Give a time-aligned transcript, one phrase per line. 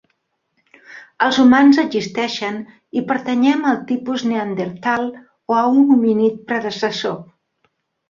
[1.25, 2.57] Els humans existeixen
[2.99, 5.09] i pertanyem al tipus Neandertal,
[5.53, 7.19] o a un homínid predecessor.